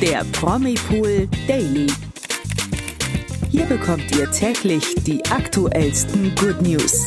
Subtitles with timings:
[0.00, 1.88] der Promipool Daily.
[3.50, 7.04] Hier bekommt ihr täglich die aktuellsten Good News.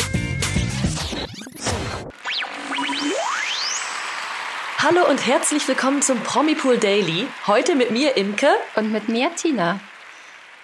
[4.78, 7.28] Hallo und herzlich willkommen zum Promipool Daily.
[7.48, 9.80] Heute mit mir Imke und mit mir Tina.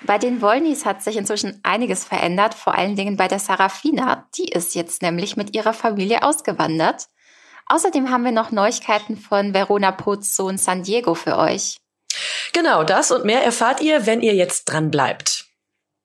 [0.01, 4.27] Bei den Wollnys hat sich inzwischen einiges verändert, vor allen Dingen bei der Sarafina.
[4.35, 7.07] Die ist jetzt nämlich mit ihrer Familie ausgewandert.
[7.67, 11.77] Außerdem haben wir noch Neuigkeiten von Verona Pots Sohn San Diego für euch.
[12.57, 15.45] Genau, das und mehr erfahrt ihr, wenn ihr jetzt dran bleibt.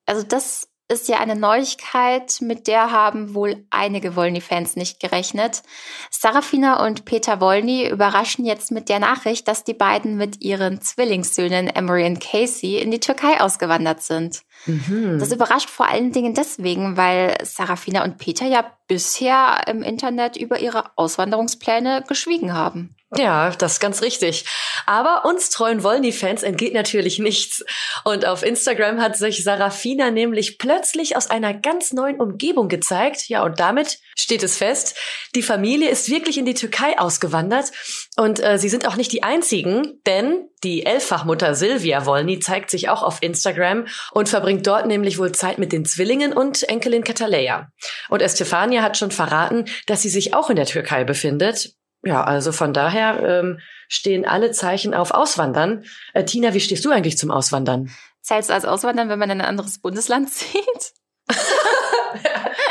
[0.04, 5.62] Also das ist ja eine Neuigkeit, mit der haben wohl einige Wolny-Fans nicht gerechnet.
[6.10, 11.68] Sarafina und Peter Wolny überraschen jetzt mit der Nachricht, dass die beiden mit ihren Zwillingssöhnen
[11.68, 14.42] Emery und Casey in die Türkei ausgewandert sind.
[14.66, 15.20] Mhm.
[15.20, 20.60] Das überrascht vor allen Dingen deswegen, weil Sarafina und Peter ja bisher im Internet über
[20.60, 22.94] ihre Auswanderungspläne geschwiegen haben.
[23.14, 24.46] Ja, das ist ganz richtig.
[24.86, 27.62] Aber uns treuen Wollny-Fans entgeht natürlich nichts.
[28.04, 33.28] Und auf Instagram hat sich Sarafina nämlich plötzlich aus einer ganz neuen Umgebung gezeigt.
[33.28, 34.96] Ja, und damit steht es fest,
[35.34, 37.70] die Familie ist wirklich in die Türkei ausgewandert.
[38.16, 42.88] Und äh, sie sind auch nicht die einzigen, denn die Elffachmutter Silvia Wollny zeigt sich
[42.88, 47.68] auch auf Instagram und verbringt dort nämlich wohl Zeit mit den Zwillingen und Enkelin Kataleya.
[48.08, 51.74] Und Estefania hat schon verraten, dass sie sich auch in der Türkei befindet.
[52.04, 55.84] Ja, also von daher ähm, stehen alle Zeichen auf Auswandern.
[56.14, 57.90] Äh, Tina, wie stehst du eigentlich zum Auswandern?
[58.22, 60.92] Zählst du als Auswandern, wenn man in ein anderes Bundesland zieht?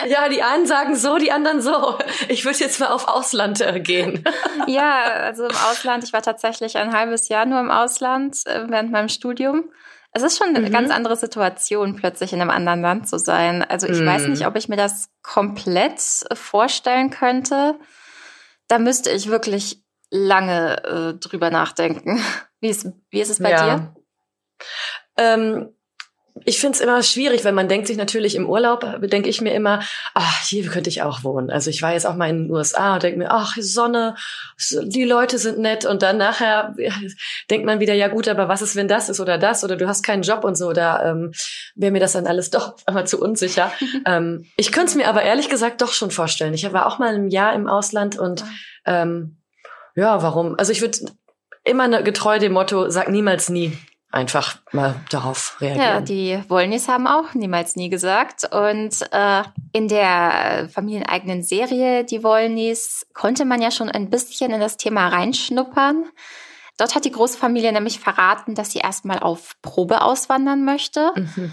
[0.08, 1.98] ja, die einen sagen so, die anderen so.
[2.28, 4.26] Ich würde jetzt mal auf Ausland äh, gehen.
[4.68, 6.04] ja, also im Ausland.
[6.04, 9.70] Ich war tatsächlich ein halbes Jahr nur im Ausland äh, während meinem Studium.
[10.14, 10.74] Es ist schon eine mhm.
[10.74, 13.64] ganz andere Situation, plötzlich in einem anderen Land zu sein.
[13.64, 14.08] Also ich mhm.
[14.08, 16.02] weiß nicht, ob ich mir das komplett
[16.34, 17.80] vorstellen könnte
[18.72, 22.22] da müsste ich wirklich lange äh, drüber nachdenken.
[22.62, 23.76] Wie ist, wie ist es bei ja.
[23.80, 23.96] dir?
[25.18, 25.74] Ähm,
[26.46, 29.54] ich finde es immer schwierig, weil man denkt sich natürlich im Urlaub, denke ich mir
[29.54, 29.82] immer,
[30.14, 31.50] ach, hier könnte ich auch wohnen.
[31.50, 34.16] Also ich war jetzt auch mal in den USA und denke mir, ach, Sonne,
[34.84, 36.76] die Leute sind nett und dann nachher
[37.50, 39.88] denkt man wieder, ja gut, aber was ist, wenn das ist oder das oder du
[39.88, 41.32] hast keinen Job und so, da ähm,
[41.76, 43.72] wäre mir das dann alles doch einmal zu unsicher.
[44.06, 46.54] ähm, ich könnte es mir aber ehrlich gesagt doch schon vorstellen.
[46.54, 48.44] Ich war auch mal ein Jahr im Ausland und
[48.86, 49.38] ähm,
[49.96, 50.56] ja, warum?
[50.58, 50.98] Also ich würde
[51.64, 53.78] immer ne, getreu dem Motto, sag niemals nie
[54.12, 55.86] einfach mal darauf reagieren.
[55.86, 58.44] Ja, die Wollnys haben auch niemals nie gesagt.
[58.52, 64.60] Und äh, in der familieneigenen Serie Die Wollnys konnte man ja schon ein bisschen in
[64.60, 66.06] das Thema reinschnuppern.
[66.78, 71.12] Dort hat die Großfamilie nämlich verraten, dass sie erstmal auf Probe auswandern möchte.
[71.16, 71.52] Mhm.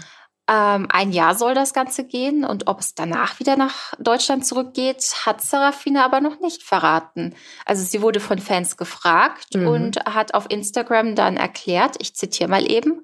[0.49, 5.13] Ähm, ein Jahr soll das Ganze gehen und ob es danach wieder nach Deutschland zurückgeht,
[5.25, 7.35] hat Serafina aber noch nicht verraten.
[7.65, 9.67] Also sie wurde von Fans gefragt mhm.
[9.67, 13.03] und hat auf Instagram dann erklärt, ich zitiere mal eben,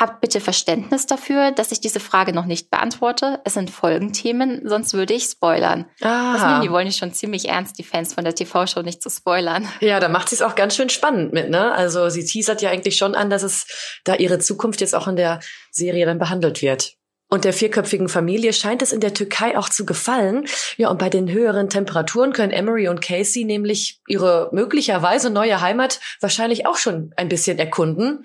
[0.00, 3.42] Habt bitte Verständnis dafür, dass ich diese Frage noch nicht beantworte.
[3.44, 5.84] Es sind Folgenthemen, sonst würde ich spoilern.
[6.00, 6.32] Ah.
[6.32, 9.10] Das nehmen die wollen nicht schon ziemlich ernst, die Fans von der TV-Show nicht zu
[9.10, 9.68] spoilern.
[9.80, 11.72] Ja, da macht sie es auch ganz schön spannend mit, ne?
[11.72, 15.16] Also sie teasert ja eigentlich schon an, dass es da ihre Zukunft jetzt auch in
[15.16, 15.40] der
[15.70, 16.94] Serie dann behandelt wird.
[17.32, 20.46] Und der vierköpfigen Familie scheint es in der Türkei auch zu gefallen.
[20.76, 26.00] Ja, und bei den höheren Temperaturen können Emery und Casey nämlich ihre möglicherweise neue Heimat
[26.20, 28.24] wahrscheinlich auch schon ein bisschen erkunden.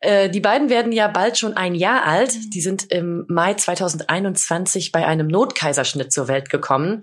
[0.00, 2.34] Äh, die beiden werden ja bald schon ein Jahr alt.
[2.54, 7.02] Die sind im Mai 2021 bei einem Notkaiserschnitt zur Welt gekommen.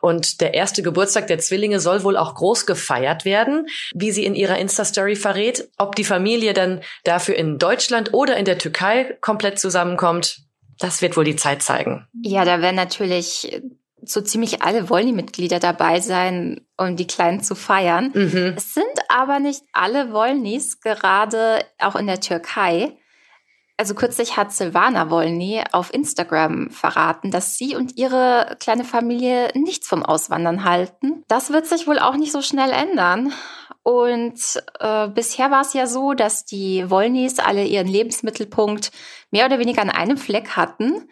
[0.00, 4.34] Und der erste Geburtstag der Zwillinge soll wohl auch groß gefeiert werden, wie sie in
[4.34, 5.68] ihrer Insta-Story verrät.
[5.76, 10.43] Ob die Familie dann dafür in Deutschland oder in der Türkei komplett zusammenkommt,
[10.78, 12.06] das wird wohl die Zeit zeigen.
[12.22, 13.62] Ja, da werden natürlich
[14.06, 18.12] so ziemlich alle Wollny-Mitglieder dabei sein, um die Kleinen zu feiern.
[18.14, 18.54] Mhm.
[18.56, 22.96] Es sind aber nicht alle Wollnys, gerade auch in der Türkei.
[23.76, 29.88] Also kürzlich hat Silvana Wollny auf Instagram verraten, dass sie und ihre kleine Familie nichts
[29.88, 31.24] vom Auswandern halten.
[31.26, 33.32] Das wird sich wohl auch nicht so schnell ändern.
[33.82, 38.92] Und äh, bisher war es ja so, dass die Wollnys alle ihren Lebensmittelpunkt
[39.30, 41.08] mehr oder weniger an einem Fleck hatten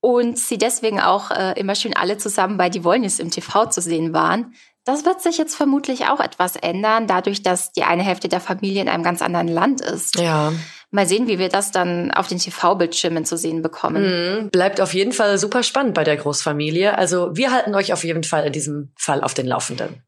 [0.00, 3.82] und sie deswegen auch äh, immer schön alle zusammen bei die Wollnys im TV zu
[3.82, 4.54] sehen waren.
[4.84, 8.80] Das wird sich jetzt vermutlich auch etwas ändern, dadurch, dass die eine Hälfte der Familie
[8.80, 10.18] in einem ganz anderen Land ist.
[10.18, 10.52] Ja.
[10.92, 14.02] Mal sehen, wie wir das dann auf den TV-Bildschirmen zu sehen bekommen.
[14.42, 14.50] Mhm.
[14.50, 16.98] Bleibt auf jeden Fall super spannend bei der Großfamilie.
[16.98, 20.02] Also wir halten euch auf jeden Fall in diesem Fall auf den Laufenden.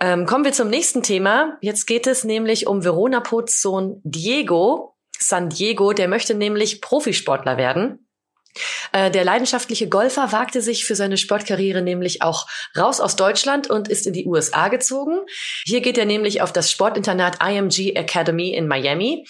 [0.00, 1.58] Ähm, kommen wir zum nächsten Thema.
[1.60, 4.94] Jetzt geht es nämlich um Verona Pots Sohn Diego.
[5.18, 8.05] San Diego, der möchte nämlich Profisportler werden.
[8.92, 13.88] Äh, der leidenschaftliche Golfer wagte sich für seine Sportkarriere nämlich auch raus aus Deutschland und
[13.88, 15.20] ist in die USA gezogen.
[15.64, 19.26] Hier geht er nämlich auf das Sportinternat IMG Academy in Miami.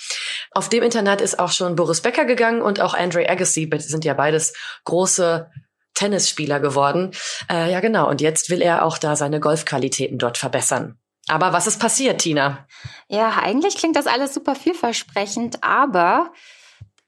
[0.52, 4.14] Auf dem Internat ist auch schon Boris Becker gegangen und auch Andre Agassi, sind ja
[4.14, 4.52] beides
[4.84, 5.50] große
[5.94, 7.12] Tennisspieler geworden.
[7.50, 8.08] Äh, ja, genau.
[8.08, 10.99] Und jetzt will er auch da seine Golfqualitäten dort verbessern.
[11.28, 12.67] Aber was ist passiert, Tina?
[13.08, 16.32] Ja, eigentlich klingt das alles super vielversprechend, aber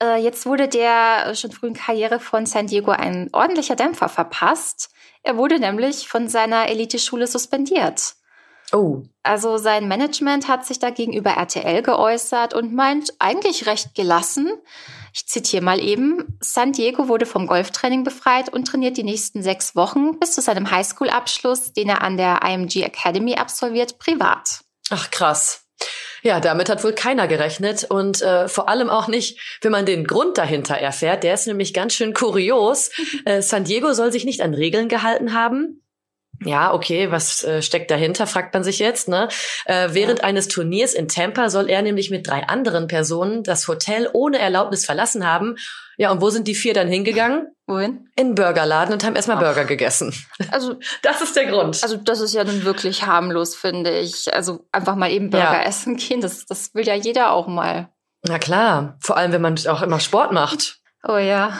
[0.02, 4.90] äh, jetzt wurde der schon frühen Karriere von San Diego ein ordentlicher Dämpfer verpasst.
[5.22, 8.14] Er wurde nämlich von seiner Eliteschule suspendiert.
[8.72, 9.02] Oh.
[9.22, 14.52] Also sein Management hat sich da gegenüber RTL geäußert und meint eigentlich recht gelassen.
[15.14, 16.38] Ich zitiere mal eben.
[16.40, 20.70] San Diego wurde vom Golftraining befreit und trainiert die nächsten sechs Wochen bis zu seinem
[20.70, 24.60] Highschool-Abschluss, den er an der IMG Academy absolviert, privat.
[24.90, 25.64] Ach krass.
[26.28, 30.06] Ja, damit hat wohl keiner gerechnet und äh, vor allem auch nicht, wenn man den
[30.06, 31.24] Grund dahinter erfährt.
[31.24, 32.90] Der ist nämlich ganz schön kurios.
[33.24, 35.82] Äh, San Diego soll sich nicht an Regeln gehalten haben.
[36.44, 39.08] Ja, okay, was äh, steckt dahinter, fragt man sich jetzt.
[39.08, 39.28] Ne?
[39.64, 40.24] Äh, während ja.
[40.24, 44.86] eines Turniers in Tampa soll er nämlich mit drei anderen Personen das Hotel ohne Erlaubnis
[44.86, 45.56] verlassen haben.
[45.96, 47.48] Ja, und wo sind die vier dann hingegangen?
[47.66, 48.08] Wohin?
[48.14, 50.14] In Burgerladen und haben erstmal Burger gegessen.
[50.52, 51.82] Also das ist der Grund.
[51.82, 54.32] Also das ist ja nun wirklich harmlos, finde ich.
[54.32, 55.62] Also einfach mal eben Burger ja.
[55.62, 57.88] essen gehen, das, das will ja jeder auch mal.
[58.22, 60.78] Na klar, vor allem wenn man auch immer Sport macht.
[61.06, 61.58] Oh ja.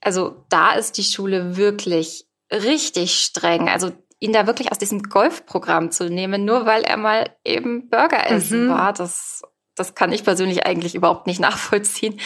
[0.00, 2.26] Also da ist die Schule wirklich
[2.62, 3.68] richtig streng.
[3.68, 8.30] Also ihn da wirklich aus diesem Golfprogramm zu nehmen, nur weil er mal eben Burger
[8.30, 8.70] essen mhm.
[8.70, 9.42] war, das,
[9.76, 12.20] das kann ich persönlich eigentlich überhaupt nicht nachvollziehen.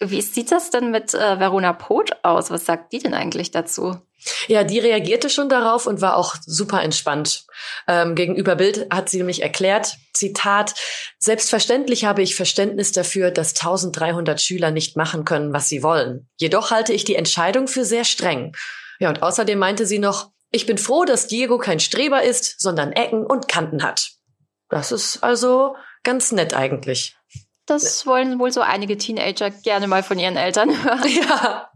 [0.00, 2.50] Wie sieht das denn mit äh, Verona Poth aus?
[2.50, 3.96] Was sagt die denn eigentlich dazu?
[4.46, 7.44] Ja, die reagierte schon darauf und war auch super entspannt.
[7.88, 10.74] Ähm, gegenüber Bild hat sie nämlich erklärt, Zitat,
[11.18, 16.28] selbstverständlich habe ich Verständnis dafür, dass 1300 Schüler nicht machen können, was sie wollen.
[16.36, 18.52] Jedoch halte ich die Entscheidung für sehr streng.
[19.02, 22.92] Ja, und außerdem meinte sie noch, ich bin froh, dass Diego kein Streber ist, sondern
[22.92, 24.12] Ecken und Kanten hat.
[24.68, 27.16] Das ist also ganz nett eigentlich.
[27.66, 31.02] Das wollen wohl so einige Teenager gerne mal von ihren Eltern hören.
[31.08, 31.68] Ja.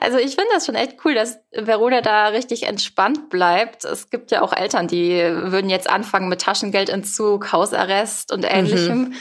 [0.00, 3.84] Also ich finde das schon echt cool, dass Verona da richtig entspannt bleibt.
[3.84, 8.98] Es gibt ja auch Eltern, die würden jetzt anfangen mit Taschengeldentzug, Hausarrest und ähnlichem.
[8.98, 9.14] Mhm.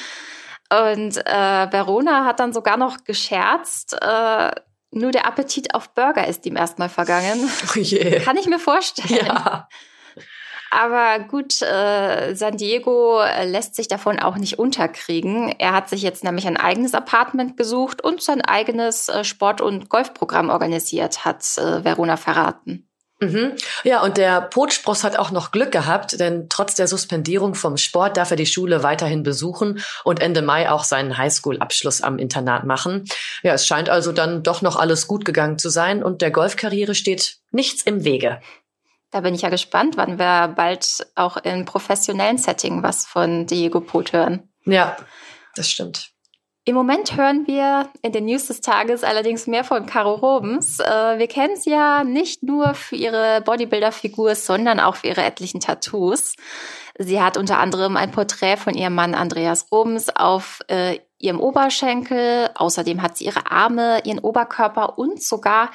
[0.72, 4.52] Und äh, Verona hat dann sogar noch gescherzt, äh,
[4.92, 7.50] nur der Appetit auf Burger ist ihm erstmal vergangen.
[7.76, 8.20] Oh yeah.
[8.22, 9.26] Kann ich mir vorstellen.
[9.26, 9.68] Ja.
[10.72, 15.54] Aber gut, äh, San Diego lässt sich davon auch nicht unterkriegen.
[15.58, 19.90] Er hat sich jetzt nämlich ein eigenes Apartment gesucht und sein eigenes äh, Sport- und
[19.90, 22.89] Golfprogramm organisiert, hat äh, Verona verraten.
[23.22, 23.54] Mhm.
[23.84, 28.16] Ja, und der Potspross hat auch noch Glück gehabt, denn trotz der Suspendierung vom Sport
[28.16, 33.06] darf er die Schule weiterhin besuchen und Ende Mai auch seinen Highschool-Abschluss am Internat machen.
[33.44, 36.96] Ja, es scheint also dann doch noch alles gut gegangen zu sein und der Golfkarriere
[36.96, 38.40] steht nichts im Wege.
[39.12, 43.82] Da bin ich ja gespannt, wann wir bald auch in professionellen Setting was von Diego
[43.82, 44.48] Pot hören.
[44.66, 44.96] Ja,
[45.56, 46.12] das stimmt.
[46.70, 50.80] Im Moment hören wir in den News des Tages allerdings mehr von Caro Robens.
[50.80, 55.62] Äh, wir kennen sie ja nicht nur für ihre Bodybuilder-Figur, sondern auch für ihre etlichen
[55.62, 56.36] Tattoos.
[57.00, 62.52] Sie hat unter anderem ein Porträt von ihrem Mann Andreas Robens auf äh, ihrem Oberschenkel.
[62.54, 65.72] Außerdem hat sie ihre Arme, ihren Oberkörper und sogar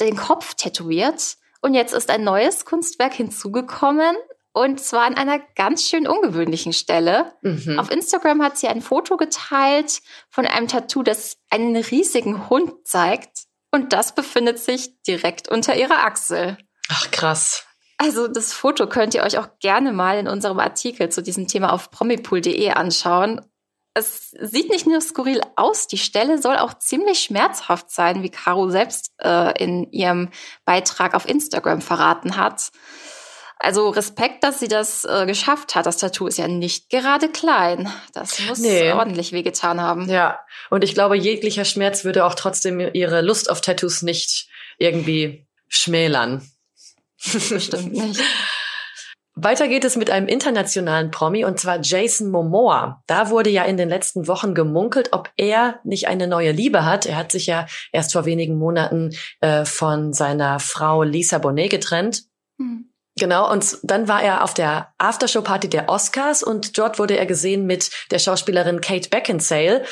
[0.00, 1.36] den Kopf tätowiert.
[1.60, 4.16] Und jetzt ist ein neues Kunstwerk hinzugekommen.
[4.54, 7.32] Und zwar an einer ganz schön ungewöhnlichen Stelle.
[7.40, 7.78] Mhm.
[7.78, 13.46] Auf Instagram hat sie ein Foto geteilt von einem Tattoo, das einen riesigen Hund zeigt.
[13.70, 16.58] Und das befindet sich direkt unter ihrer Achsel.
[16.90, 17.64] Ach, krass.
[17.96, 21.72] Also das Foto könnt ihr euch auch gerne mal in unserem Artikel zu diesem Thema
[21.72, 23.40] auf promipool.de anschauen.
[23.94, 28.70] Es sieht nicht nur skurril aus, die Stelle soll auch ziemlich schmerzhaft sein, wie Caro
[28.70, 30.30] selbst äh, in ihrem
[30.64, 32.72] Beitrag auf Instagram verraten hat.
[33.62, 35.86] Also Respekt, dass sie das äh, geschafft hat.
[35.86, 37.88] Das Tattoo ist ja nicht gerade klein.
[38.12, 38.90] Das muss nee.
[38.90, 40.08] ordentlich wehgetan haben.
[40.10, 45.46] Ja, und ich glaube, jeglicher Schmerz würde auch trotzdem ihre Lust auf Tattoos nicht irgendwie
[45.68, 46.42] schmälern.
[47.50, 48.20] Bestimmt nicht.
[49.34, 53.02] Weiter geht es mit einem internationalen Promi und zwar Jason Momoa.
[53.06, 57.06] Da wurde ja in den letzten Wochen gemunkelt, ob er nicht eine neue Liebe hat.
[57.06, 62.24] Er hat sich ja erst vor wenigen Monaten äh, von seiner Frau Lisa Bonet getrennt.
[62.58, 62.91] Mhm.
[63.18, 67.66] Genau, und dann war er auf der Aftershow-Party der Oscars und dort wurde er gesehen
[67.66, 69.84] mit der Schauspielerin Kate Beckinsale.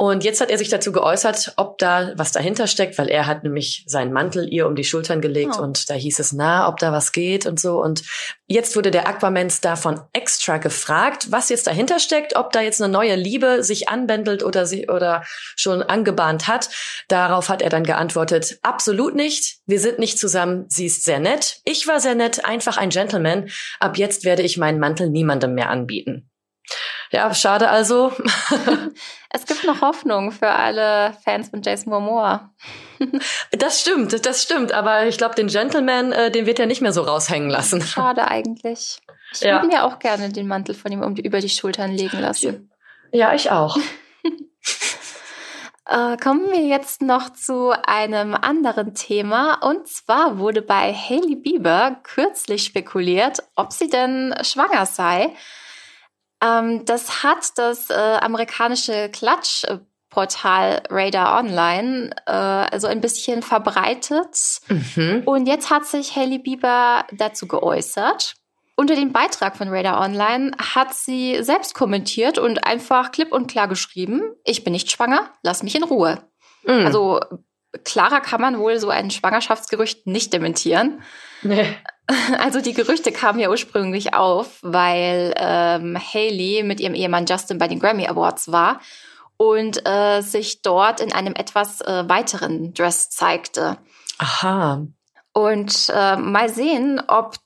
[0.00, 3.42] Und jetzt hat er sich dazu geäußert, ob da was dahinter steckt, weil er hat
[3.42, 5.62] nämlich seinen Mantel ihr um die Schultern gelegt oh.
[5.62, 7.82] und da hieß es, na, ob da was geht und so.
[7.82, 8.04] Und
[8.46, 12.92] jetzt wurde der Aquaman-Star von Extra gefragt, was jetzt dahinter steckt, ob da jetzt eine
[12.92, 15.24] neue Liebe sich anbändelt oder sie oder
[15.56, 16.70] schon angebahnt hat.
[17.08, 19.56] Darauf hat er dann geantwortet, absolut nicht.
[19.66, 20.66] Wir sind nicht zusammen.
[20.68, 21.56] Sie ist sehr nett.
[21.64, 23.50] Ich war sehr nett, einfach ein Gentleman.
[23.80, 26.27] Ab jetzt werde ich meinen Mantel niemandem mehr anbieten.
[27.10, 28.12] Ja, schade also.
[29.30, 32.50] es gibt noch Hoffnung für alle Fans von Jason Momoa.
[33.52, 34.72] das stimmt, das stimmt.
[34.72, 37.80] Aber ich glaube, den Gentleman, äh, den wird er nicht mehr so raushängen lassen.
[37.80, 38.98] Schade eigentlich.
[39.32, 39.56] Ich ja.
[39.56, 42.70] würde mir auch gerne den Mantel von ihm um die, über die Schultern legen lassen.
[43.12, 43.78] Ja, ich auch.
[45.90, 49.54] Äh, kommen wir jetzt noch zu einem anderen Thema.
[49.66, 55.34] Und zwar wurde bei Hailey Bieber kürzlich spekuliert, ob sie denn schwanger sei.
[56.42, 64.60] Ähm, das hat das äh, amerikanische Klatschportal Radar Online äh, also ein bisschen verbreitet.
[64.68, 65.22] Mhm.
[65.24, 68.34] Und jetzt hat sich Hailey Bieber dazu geäußert.
[68.76, 73.66] Unter dem Beitrag von Radar Online hat sie selbst kommentiert und einfach klipp und klar
[73.66, 76.22] geschrieben, ich bin nicht schwanger, lass mich in Ruhe.
[76.64, 76.86] Mhm.
[76.86, 77.20] Also
[77.84, 81.02] klarer kann man wohl so ein Schwangerschaftsgerücht nicht dementieren.
[81.42, 81.76] Nee.
[82.38, 87.68] Also die Gerüchte kamen ja ursprünglich auf, weil ähm, Haley mit ihrem Ehemann Justin bei
[87.68, 88.80] den Grammy Awards war
[89.36, 93.78] und äh, sich dort in einem etwas äh, weiteren Dress zeigte.
[94.18, 94.86] Aha.
[95.32, 97.36] Und äh, mal sehen, ob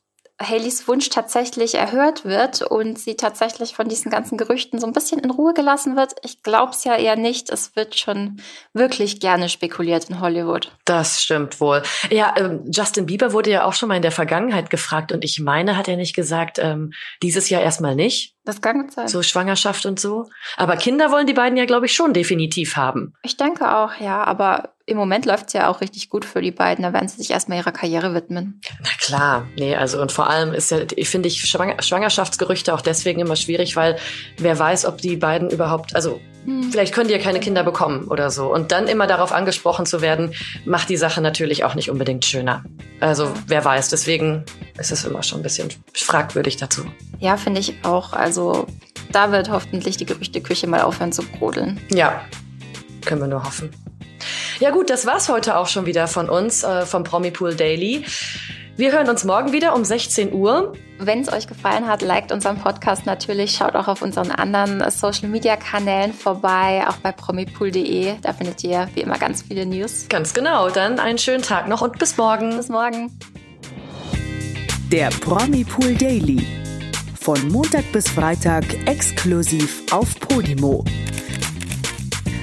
[0.49, 5.21] Haleys Wunsch tatsächlich erhört wird und sie tatsächlich von diesen ganzen Gerüchten so ein bisschen
[5.21, 6.15] in Ruhe gelassen wird.
[6.23, 7.51] Ich glaube es ja eher nicht.
[7.51, 8.41] Es wird schon
[8.73, 10.73] wirklich gerne spekuliert in Hollywood.
[10.85, 11.83] Das stimmt wohl.
[12.11, 15.41] Ja, ähm, Justin Bieber wurde ja auch schon mal in der Vergangenheit gefragt und ich
[15.41, 18.35] meine, hat er nicht gesagt, ähm, dieses Jahr erstmal nicht?
[18.45, 19.09] Das kann gut sein.
[19.09, 20.29] So Schwangerschaft und so.
[20.57, 23.15] Aber Kinder wollen die beiden ja, glaube ich, schon definitiv haben.
[23.23, 24.25] Ich denke auch, ja.
[24.25, 26.83] Aber im Moment läuft es ja auch richtig gut für die beiden.
[26.83, 28.61] Da werden sie sich erstmal ihrer Karriere widmen.
[28.81, 29.47] Na klar.
[29.57, 33.77] Nee, also und vor allem ist ja, ich finde ich Schwangerschaftsgerüchte auch deswegen immer schwierig,
[33.77, 33.97] weil
[34.39, 36.73] wer weiß, ob die beiden überhaupt, also hm.
[36.73, 38.53] vielleicht können die ja keine Kinder bekommen oder so.
[38.53, 40.35] Und dann immer darauf angesprochen zu werden,
[40.65, 42.65] macht die Sache natürlich auch nicht unbedingt schöner.
[43.01, 43.89] Also wer weiß.
[43.91, 44.45] Deswegen
[44.79, 46.85] ist es immer schon ein bisschen fragwürdig dazu.
[47.21, 48.13] Ja, finde ich auch.
[48.13, 48.67] Also
[49.13, 51.81] da wird hoffentlich die Gerüchteküche mal aufhören zu brodeln.
[51.91, 52.25] Ja,
[53.05, 53.71] können wir nur hoffen.
[54.63, 58.05] Ja gut, das war's heute auch schon wieder von uns, äh, vom Promipool Daily.
[58.77, 60.75] Wir hören uns morgen wieder um 16 Uhr.
[61.01, 63.57] Wenn es euch gefallen hat, liked unseren Podcast natürlich.
[63.57, 68.15] Schaut auch auf unseren anderen Social Media Kanälen vorbei, auch bei promipool.de.
[68.23, 70.07] Da findet ihr wie immer ganz viele News.
[70.09, 70.71] Ganz genau.
[70.71, 72.57] Dann einen schönen Tag noch und bis morgen.
[72.57, 73.19] Bis morgen.
[74.93, 76.47] Der Promipool Daily
[77.21, 80.85] von Montag bis Freitag exklusiv auf Podimo.